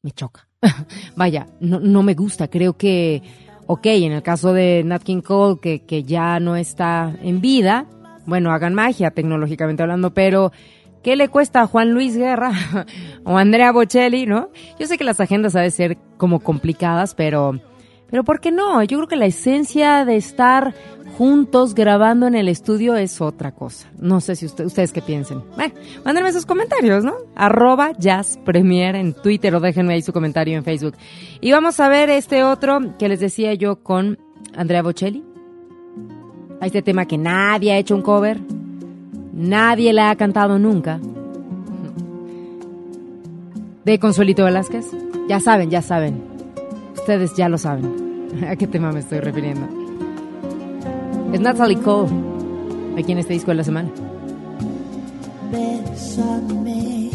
[0.02, 0.48] me choca.
[1.16, 2.48] Vaya, no, no me gusta.
[2.48, 3.22] Creo que,
[3.68, 7.86] ok, en el caso de Nat King Cole, que, que ya no está en vida,
[8.26, 10.52] bueno, hagan magia tecnológicamente hablando, pero
[11.04, 12.52] ¿qué le cuesta a Juan Luis Guerra
[13.24, 14.50] o a Andrea Bocelli, no?
[14.80, 17.60] Yo sé que las agendas ha de ser como complicadas, pero,
[18.10, 18.82] pero ¿por qué no?
[18.84, 20.74] Yo creo que la esencia de estar
[21.18, 23.88] juntos grabando en el estudio es otra cosa.
[24.00, 25.42] No sé si usted- ustedes qué piensen.
[25.56, 25.74] Bueno,
[26.04, 27.14] mándenme sus comentarios, ¿no?
[27.36, 30.96] Arroba Jazz Premier en Twitter o déjenme ahí su comentario en Facebook.
[31.40, 34.18] Y vamos a ver este otro que les decía yo con
[34.58, 35.24] Andrea Bocelli.
[36.62, 38.40] A este tema que nadie ha hecho un cover.
[39.34, 41.00] Nadie la ha cantado nunca.
[43.84, 44.86] De Consuelito Velázquez.
[45.28, 46.22] Ya saben, ya saben.
[46.96, 48.06] Ustedes ya lo saben.
[48.50, 49.68] ¿A qué tema me estoy refiriendo?
[51.34, 52.10] Es Natalie Cole,
[52.98, 53.90] aquí en este disco de la semana.
[55.52, 57.12] Bésame,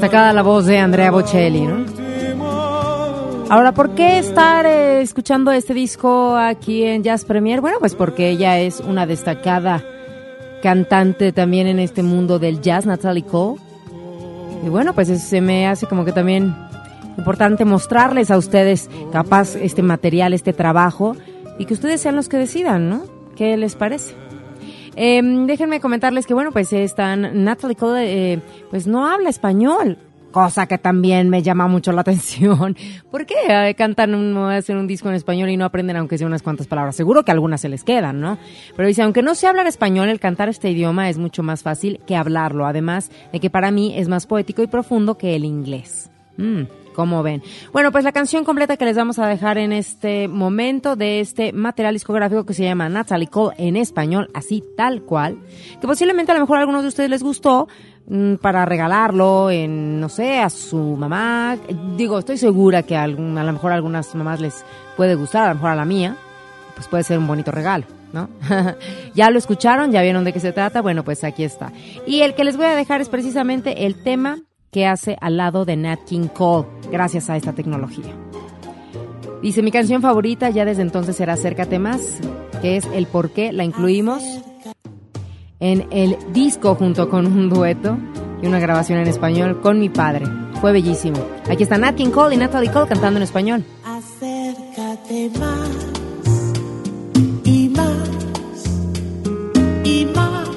[0.00, 1.84] Destacada la voz de Andrea Bocelli, ¿no?
[3.50, 7.60] Ahora, ¿por qué estar eh, escuchando este disco aquí en Jazz Premier?
[7.60, 9.84] Bueno, pues porque ella es una destacada
[10.62, 13.60] cantante también en este mundo del jazz, Natalie Cole.
[14.64, 16.56] Y bueno, pues es- se me hace como que también
[17.18, 21.14] importante mostrarles a ustedes capaz este material, este trabajo,
[21.58, 23.02] y que ustedes sean los que decidan, ¿no?
[23.36, 24.14] ¿Qué les parece?
[24.96, 29.98] Eh, déjenme comentarles que, bueno, pues están, Natalie Cole, eh, pues no habla español,
[30.30, 32.76] cosa que también me llama mucho la atención.
[33.10, 36.26] ¿Por qué eh, cantan, un, hacen un disco en español y no aprenden aunque sea
[36.26, 36.96] unas cuantas palabras?
[36.96, 38.38] Seguro que algunas se les quedan, ¿no?
[38.76, 42.00] Pero dice, aunque no sé hablar español, el cantar este idioma es mucho más fácil
[42.06, 46.10] que hablarlo, además de que para mí es más poético y profundo que el inglés.
[46.36, 46.62] Mm,
[46.94, 47.42] ¿Cómo ven?
[47.72, 51.52] Bueno, pues la canción completa que les vamos a dejar en este momento de este
[51.52, 55.38] material discográfico que se llama Natalie Cole en español, así tal cual,
[55.80, 57.68] que posiblemente a lo mejor a algunos de ustedes les gustó
[58.06, 61.56] mm, para regalarlo no sé, a su mamá.
[61.96, 64.64] Digo, estoy segura que a lo mejor a algunas mamás les
[64.96, 66.16] puede gustar, a lo mejor a la mía,
[66.74, 67.84] pues puede ser un bonito regalo.
[68.12, 68.28] ¿No?
[69.14, 71.72] ya lo escucharon, ya vieron de qué se trata, bueno, pues aquí está.
[72.08, 75.64] Y el que les voy a dejar es precisamente el tema que hace al lado
[75.64, 78.14] de Nat King Cole, gracias a esta tecnología.
[79.42, 82.18] Dice, mi canción favorita ya desde entonces será Acércate Más,
[82.60, 84.22] que es el por qué la incluimos
[85.60, 87.96] en el disco junto con un dueto
[88.42, 90.26] y una grabación en español con mi padre.
[90.60, 91.18] Fue bellísimo.
[91.48, 93.64] Aquí está Nat King Cole y Natalie Cole cantando en español.
[93.84, 95.70] Acércate más
[97.44, 98.64] y más
[99.84, 100.48] y más,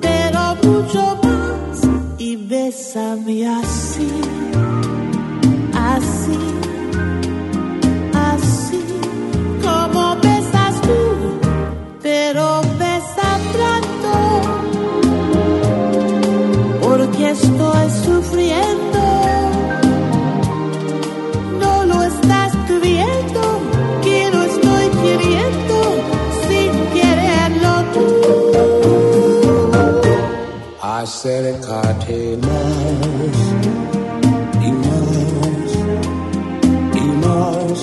[0.00, 1.82] pero mucho más
[2.18, 4.08] y bésame así,
[31.18, 33.38] Acércate más
[34.62, 35.70] y más
[36.94, 37.78] y más,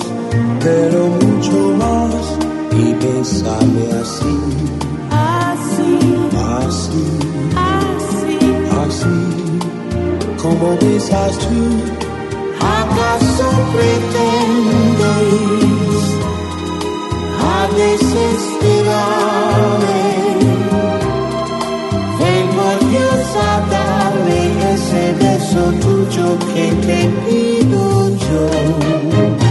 [0.64, 2.24] pero mucho más
[2.72, 4.36] y bésame así,
[5.10, 5.92] Así,
[6.64, 7.04] así,
[7.76, 8.40] así,
[8.86, 9.18] así,
[10.40, 11.60] como besas tú.
[12.58, 15.26] ¿Acaso pretendes
[17.44, 20.25] a desesperarme?
[23.40, 24.40] A darme
[24.74, 29.45] ese beso tuyo que te pido yo.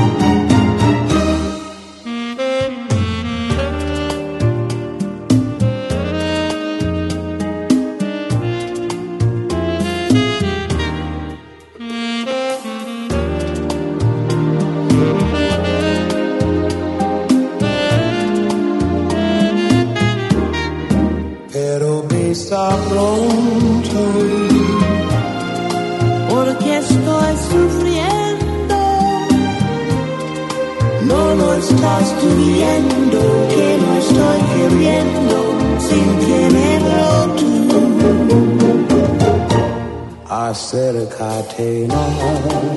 [40.86, 42.75] Acércate más.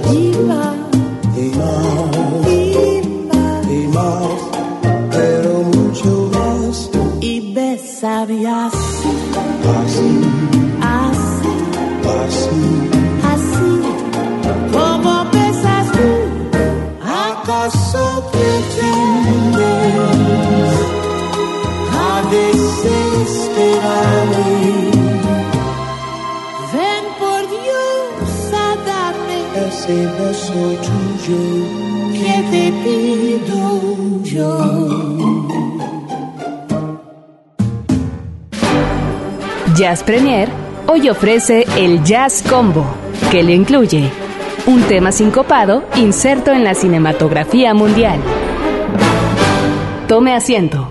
[41.18, 42.86] Ofrece el Jazz Combo,
[43.32, 44.08] que le incluye
[44.66, 48.20] un tema sincopado inserto en la cinematografía mundial.
[50.06, 50.88] Tome asiento.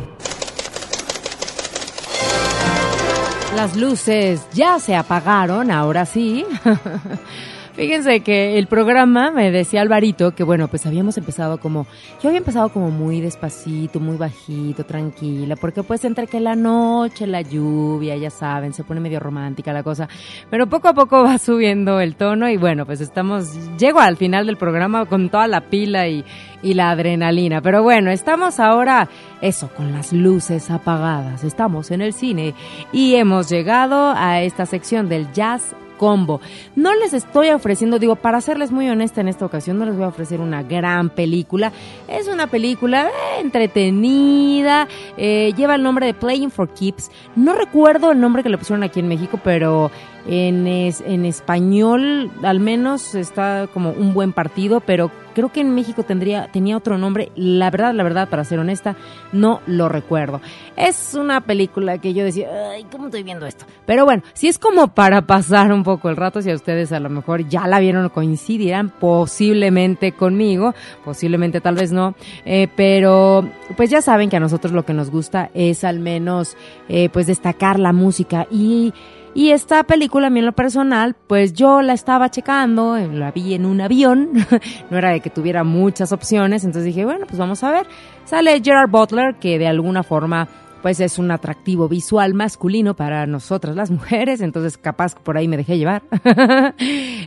[3.55, 6.45] Las luces ya se apagaron, ahora sí.
[7.77, 11.85] Fíjense que el programa me decía Alvarito que bueno, pues habíamos empezado como,
[12.23, 17.27] yo había empezado como muy despacito, muy bajito, tranquila, porque pues entre que la noche,
[17.27, 20.09] la lluvia, ya saben, se pone medio romántica la cosa,
[20.49, 23.47] pero poco a poco va subiendo el tono y bueno, pues estamos,
[23.77, 26.25] llego al final del programa con toda la pila y,
[26.63, 29.07] y la adrenalina, pero bueno, estamos ahora,
[29.39, 32.55] eso, con las luces apagadas, estamos en el cine
[32.91, 36.39] y hemos llegado a esta sección del jazz combo.
[36.75, 40.05] No les estoy ofreciendo, digo, para serles muy honesta en esta ocasión, no les voy
[40.05, 41.71] a ofrecer una gran película.
[42.07, 44.87] Es una película eh, entretenida,
[45.17, 47.11] eh, lleva el nombre de Playing for Keeps.
[47.35, 49.91] No recuerdo el nombre que le pusieron aquí en México, pero
[50.27, 56.01] en, en español al menos está como un buen partido, pero creo que en México
[56.01, 57.31] tendría, tenía otro nombre.
[57.35, 58.95] La verdad, la verdad, para ser honesta,
[59.31, 60.41] no lo recuerdo.
[60.75, 63.63] Es una película que yo decía, ay, ¿cómo estoy viendo esto?
[63.85, 66.99] Pero bueno, si es como para pasar un poco el rato, si a ustedes a
[66.99, 70.73] lo mejor ya la vieron o coincidirán posiblemente conmigo,
[71.05, 75.11] posiblemente tal vez no, eh, pero pues ya saben que a nosotros lo que nos
[75.11, 76.57] gusta es al menos
[76.89, 78.91] eh, pues destacar la música y
[79.37, 83.29] y esta película, a mí en lo personal, pues yo la estaba checando, eh, la
[83.29, 84.31] vi en un avión,
[84.89, 87.85] no era de que tuviera muchas opciones, entonces dije, bueno, pues vamos a ver.
[88.25, 90.47] Sale Gerard Butler, que de alguna forma
[90.81, 95.57] pues es un atractivo visual masculino para nosotras las mujeres, entonces capaz por ahí me
[95.57, 96.03] dejé llevar.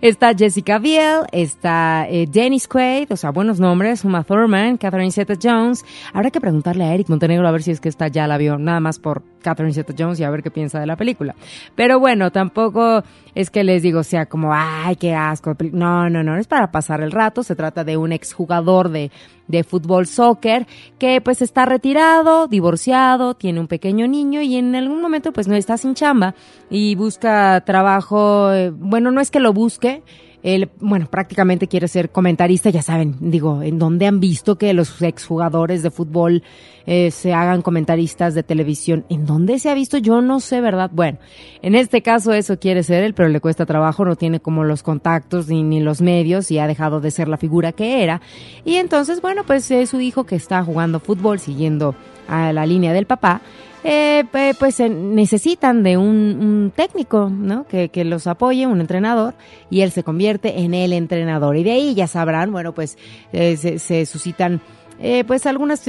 [0.00, 5.84] está Jessica Biel, está eh, Dennis Quaid, o sea, buenos nombres, Uma Thurman, Catherine Zeta-Jones.
[6.12, 8.58] Habrá que preguntarle a Eric Montenegro a ver si es que está ya la vio,
[8.58, 11.34] nada más por Catherine Zeta-Jones y a ver qué piensa de la película.
[11.74, 13.02] Pero bueno, tampoco
[13.34, 15.50] es que les digo, sea como, ay, qué asco.
[15.50, 15.72] de peli-".
[15.72, 17.42] No, no, no, es para pasar el rato.
[17.42, 19.10] Se trata de un exjugador de,
[19.50, 20.66] de fútbol soccer
[20.98, 25.54] que pues está retirado, divorciado, tiene un pequeño niño y en algún momento pues no
[25.54, 26.34] está sin chamba
[26.70, 30.02] y busca trabajo, eh, bueno, no es que lo busque,
[30.42, 35.00] él, bueno, prácticamente quiere ser comentarista, ya saben, digo, en donde han visto que los
[35.02, 36.42] exjugadores de fútbol
[36.86, 39.04] eh, se hagan comentaristas de televisión.
[39.10, 39.98] ¿En dónde se ha visto?
[39.98, 40.90] Yo no sé, ¿verdad?
[40.92, 41.18] Bueno,
[41.62, 44.82] en este caso eso quiere ser él, pero le cuesta trabajo, no tiene como los
[44.82, 48.22] contactos ni, ni los medios y ha dejado de ser la figura que era.
[48.64, 51.94] Y entonces, bueno, pues es su hijo que está jugando fútbol, siguiendo
[52.30, 53.42] a la línea del papá
[53.82, 54.24] eh,
[54.58, 57.66] pues necesitan de un, técnico, ¿no?
[57.66, 59.34] Que, que los apoye, un entrenador,
[59.70, 61.56] y él se convierte en el entrenador.
[61.56, 62.98] Y de ahí ya sabrán, bueno, pues
[63.32, 64.60] eh, se, se suscitan
[65.02, 65.80] eh, pues algunas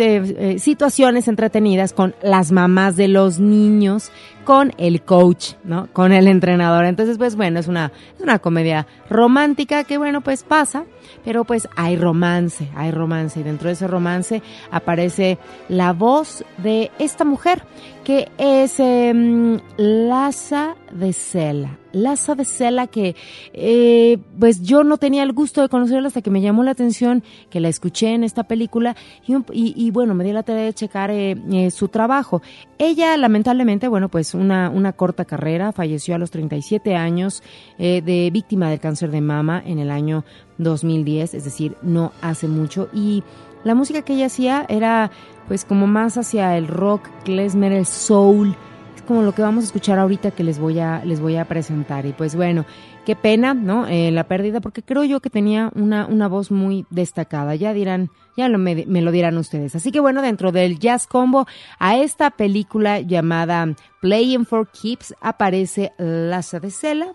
[0.57, 4.09] situaciones entretenidas con las mamás de los niños,
[4.43, 5.87] con el coach, ¿no?
[5.93, 6.85] Con el entrenador.
[6.85, 10.85] Entonces, pues bueno, es una, es una comedia romántica que, bueno, pues pasa,
[11.23, 13.39] pero pues hay romance, hay romance.
[13.39, 15.37] Y dentro de ese romance aparece
[15.69, 17.63] la voz de esta mujer,
[18.03, 21.77] que es eh, Laza de Sela.
[21.93, 23.15] Laza de Sela, que
[23.53, 27.21] eh, pues yo no tenía el gusto de conocerla hasta que me llamó la atención,
[27.49, 28.95] que la escuché en esta película
[29.27, 32.41] y, y- y, bueno, me di la tarea de checar eh, eh, su trabajo.
[32.77, 37.43] Ella, lamentablemente, bueno, pues una, una corta carrera, falleció a los 37 años
[37.77, 40.23] eh, de víctima del cáncer de mama en el año
[40.57, 42.89] 2010, es decir, no hace mucho.
[42.93, 43.23] Y
[43.63, 45.11] la música que ella hacía era
[45.47, 48.55] pues como más hacia el rock, klezmer, el soul,
[48.95, 51.45] es como lo que vamos a escuchar ahorita que les voy a les voy a
[51.45, 52.05] presentar.
[52.05, 52.65] Y pues bueno
[53.05, 56.85] qué pena no Eh, la pérdida porque creo yo que tenía una una voz muy
[56.89, 57.55] destacada.
[57.55, 59.75] Ya dirán ya lo me, lo dirán ustedes.
[59.75, 61.47] Así que bueno dentro del jazz combo
[61.79, 67.13] a esta película llamada Playing for Keeps aparece Laza de Sela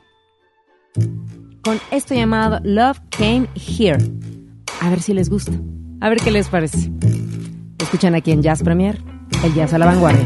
[1.62, 3.98] con esto llamado Love Came Here.
[4.80, 5.52] A ver si les gusta.
[6.00, 6.90] A ver qué les parece.
[7.78, 9.02] Escuchan aquí en Jazz Premier
[9.44, 10.24] el jazz a la vanguardia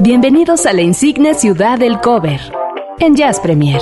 [0.00, 2.40] Bienvenidos a la insigne ciudad del cover
[2.98, 3.80] en Jazz Premier.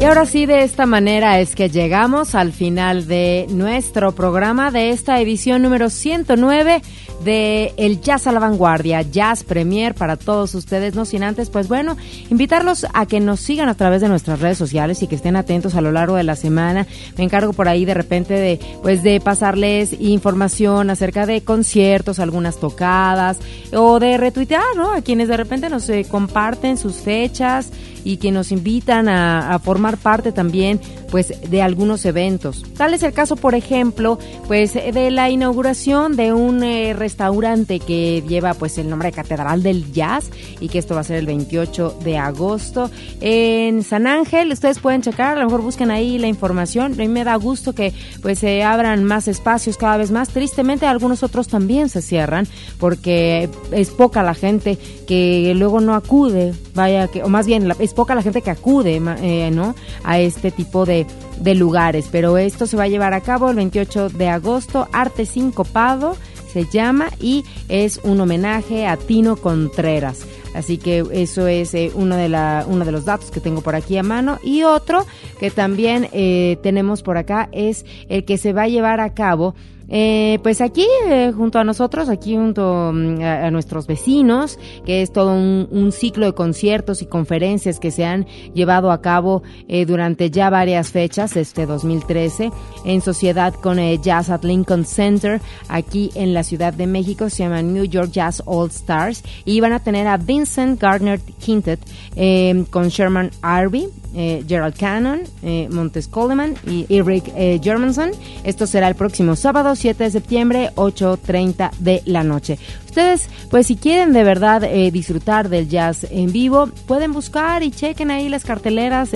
[0.00, 4.90] Y ahora sí, de esta manera es que llegamos al final de nuestro programa de
[4.90, 6.82] esta edición número 109
[7.24, 11.68] de el Jazz a la Vanguardia, Jazz Premier para todos ustedes, no sin antes, pues
[11.68, 11.96] bueno,
[12.30, 15.74] invitarlos a que nos sigan a través de nuestras redes sociales y que estén atentos
[15.74, 16.86] a lo largo de la semana.
[17.16, 22.58] Me encargo por ahí de repente de, pues de pasarles información acerca de conciertos, algunas
[22.58, 23.38] tocadas,
[23.72, 24.92] o de retuitear, ¿no?
[24.92, 27.70] A quienes de repente nos eh, comparten sus fechas
[28.04, 32.64] y que nos invitan a, formar parte también pues de algunos eventos.
[32.76, 34.18] Tal es el caso, por ejemplo,
[34.48, 39.92] pues de la inauguración de un eh, que lleva pues el nombre de Catedral del
[39.92, 42.90] Jazz y que esto va a ser el 28 de agosto
[43.20, 44.50] en San Ángel.
[44.52, 46.92] Ustedes pueden checar, a lo mejor busquen ahí la información.
[46.94, 50.30] A mí me da gusto que pues se abran más espacios cada vez más.
[50.30, 52.46] Tristemente algunos otros también se cierran
[52.78, 57.94] porque es poca la gente que luego no acude, vaya que o más bien es
[57.94, 59.74] poca la gente que acude, eh, ¿no?
[60.04, 61.06] A este tipo de,
[61.38, 62.06] de, lugares.
[62.10, 66.16] Pero esto se va a llevar a cabo el 28 de agosto, Arte Sincopado
[66.52, 70.26] se llama y es un homenaje a Tino Contreras.
[70.54, 73.74] Así que eso es eh, uno, de la, uno de los datos que tengo por
[73.74, 74.38] aquí a mano.
[74.44, 75.06] Y otro
[75.40, 79.54] que también eh, tenemos por acá es el que se va a llevar a cabo
[79.94, 85.12] eh, pues aquí, eh, junto a nosotros, aquí junto mm, a, nuestros vecinos, que es
[85.12, 90.30] todo un, ciclo de conciertos y conferencias que se han llevado a cabo eh, durante
[90.30, 92.50] ya varias fechas, este 2013,
[92.86, 97.42] en sociedad con eh, Jazz at Lincoln Center, aquí en la Ciudad de México, se
[97.42, 101.80] llama New York Jazz All Stars, y van a tener a Vincent Gardner Quintet
[102.16, 108.10] eh, con Sherman Arby, eh, Gerald Cannon, eh, Montes Coleman y Eric eh, Germanson.
[108.44, 112.58] Esto será el próximo sábado 7 de septiembre, 8.30 de la noche.
[112.84, 118.10] Ustedes, pues si quieren de verdad disfrutar del jazz en vivo, pueden buscar y chequen
[118.10, 119.12] ahí las carteleras.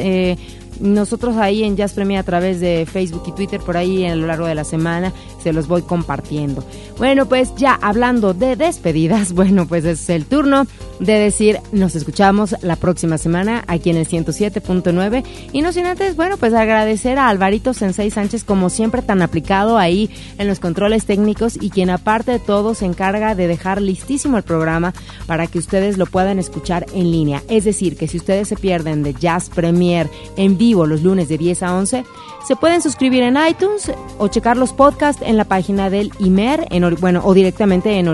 [0.80, 4.26] Nosotros ahí en Jazz Premier a través de Facebook y Twitter por ahí a lo
[4.26, 6.64] largo de la semana se los voy compartiendo.
[6.98, 10.66] Bueno, pues ya hablando de despedidas, bueno, pues es el turno
[11.00, 16.16] de decir nos escuchamos la próxima semana aquí en el 107.9 y no sin antes,
[16.16, 21.04] bueno, pues agradecer a Alvarito Sensei Sánchez como siempre tan aplicado ahí en los controles
[21.04, 24.94] técnicos y quien aparte de todo se encarga de dejar listísimo el programa
[25.26, 27.42] para que ustedes lo puedan escuchar en línea.
[27.48, 31.38] Es decir, que si ustedes se pierden de Jazz Premier en vivo los lunes de
[31.38, 32.04] 10 a 11,
[32.46, 36.94] se pueden suscribir en iTunes o checar los podcasts en la página del IMER, en,
[37.00, 38.08] bueno, o directamente en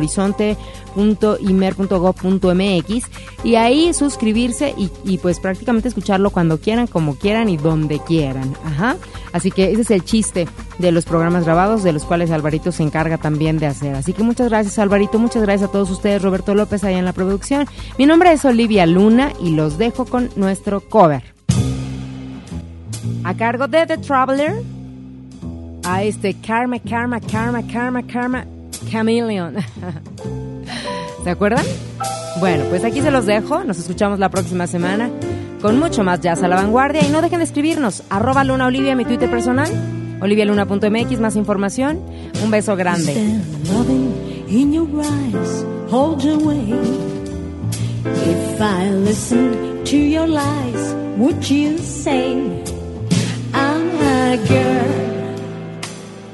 [3.44, 4.74] y ahí suscribirse
[5.04, 8.54] y, pues prácticamente escucharlo cuando quieran, como quieran y donde quieran.
[8.64, 8.96] Ajá.
[9.32, 12.82] Así que ese es el chiste de los programas grabados, de los cuales Alvarito se
[12.82, 13.94] encarga también de hacer.
[13.94, 17.12] Así que muchas gracias Alvarito, muchas gracias a todos ustedes, Roberto López ahí en la
[17.12, 17.66] producción.
[17.98, 21.32] Mi nombre es Olivia Luna y los dejo con nuestro cover
[23.24, 24.62] a cargo de The Traveler
[25.84, 28.46] a este Karma, Karma, Karma, Karma, Karma,
[28.90, 29.56] Chameleon.
[31.24, 31.64] ¿Se acuerdan?
[32.40, 33.64] Bueno, pues aquí se los dejo.
[33.64, 35.10] Nos escuchamos la próxima semana
[35.60, 37.04] con mucho más jazz a la vanguardia.
[37.06, 38.02] Y no dejen de escribirnos.
[38.10, 39.70] Arroba Luna Olivia, mi Twitter personal.
[40.20, 42.00] olivialuna.mx, más información.
[42.42, 43.14] Un beso grande.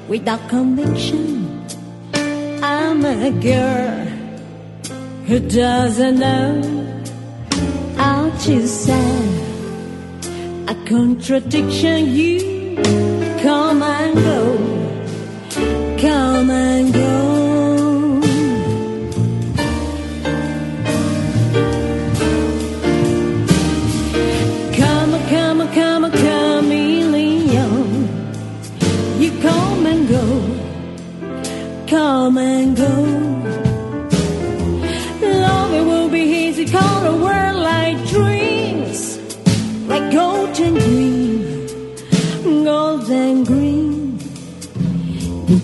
[0.08, 1.62] Without conviction?
[2.62, 4.07] I'm a girl
[5.28, 6.62] who doesn't know
[7.98, 9.10] how to say
[10.66, 12.14] a contradiction.
[12.14, 12.76] You
[13.42, 14.37] come and go,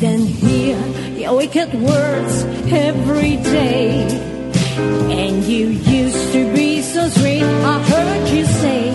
[0.00, 0.76] Then hear
[1.16, 4.06] your wicked words every day.
[4.76, 8.90] And you used to be so sweet, I heard you say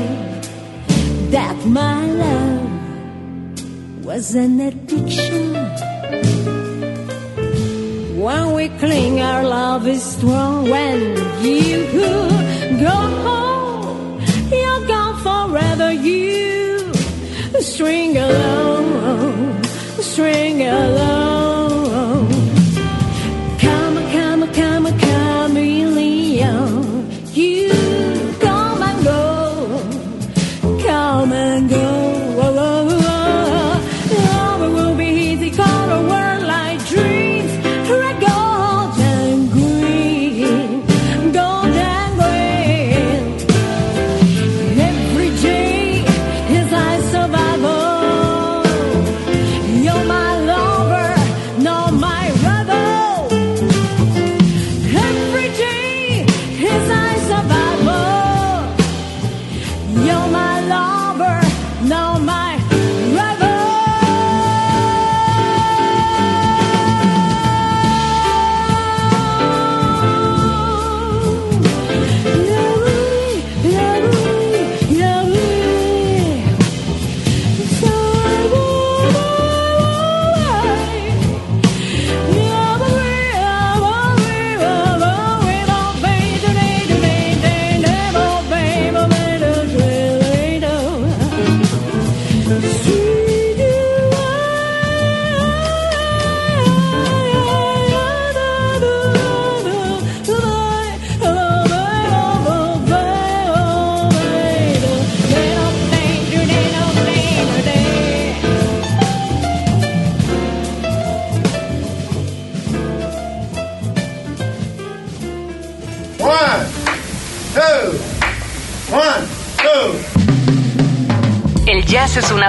[1.31, 2.69] that my love
[4.05, 5.55] was an addiction.
[8.19, 10.69] When we cling, our love is strong.
[10.69, 10.99] When
[11.41, 11.87] you
[12.87, 14.19] go home,
[14.51, 15.91] you're gone forever.
[15.93, 16.91] You
[17.61, 18.78] string along,
[20.20, 21.28] string alone.